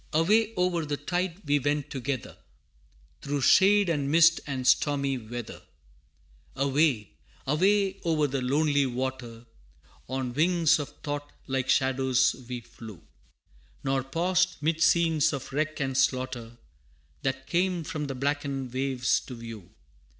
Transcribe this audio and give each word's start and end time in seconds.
Away 0.13 0.51
o'er 0.57 0.83
the 0.83 0.97
tide 0.97 1.43
we 1.45 1.59
went 1.59 1.91
together, 1.91 2.35
Through 3.21 3.41
shade 3.41 3.87
and 3.87 4.09
mist 4.09 4.39
and 4.47 4.65
stormy 4.65 5.19
weather 5.19 5.61
Away, 6.55 7.11
away, 7.45 7.99
o'er 8.03 8.25
the 8.25 8.41
lonely 8.41 8.87
water, 8.87 9.45
On 10.09 10.33
wings 10.33 10.79
of 10.79 10.89
thought 11.03 11.31
like 11.45 11.69
shadows 11.69 12.35
we 12.49 12.61
flew, 12.61 13.03
Nor 13.83 14.03
paused 14.03 14.57
'mid 14.59 14.81
scenes 14.81 15.33
of 15.33 15.53
wreck 15.53 15.79
and 15.79 15.95
slaughter, 15.95 16.57
That 17.21 17.45
came 17.45 17.83
from 17.83 18.07
the 18.07 18.15
blackened 18.15 18.73
waves 18.73 19.19
to 19.27 19.35
view. 19.35 19.69